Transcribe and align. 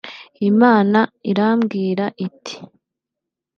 Imana 0.49 0.99
irambwira 1.31 2.05
iti 2.25 2.55